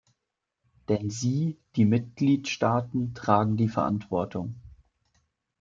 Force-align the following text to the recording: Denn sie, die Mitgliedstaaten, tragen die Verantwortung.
Denn 0.89 1.11
sie, 1.11 1.59
die 1.75 1.85
Mitgliedstaaten, 1.85 3.13
tragen 3.13 3.55
die 3.55 3.69
Verantwortung. 3.69 4.55